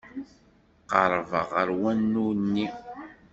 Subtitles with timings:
[0.89, 2.67] Qerrbeɣ ɣer wanu-nni.